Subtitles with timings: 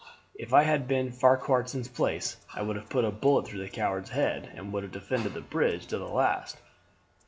[0.33, 3.69] If I had been in Farquharson's place I would have put a bullet through the
[3.69, 6.57] coward's head, and would have defended the bridge till the last.